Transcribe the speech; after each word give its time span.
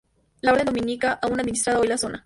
La 0.41 0.53
orden 0.53 0.65
dominica 0.65 1.11
aún 1.21 1.39
administra 1.39 1.79
hoy 1.79 1.85
la 1.87 1.95
zona. 1.99 2.19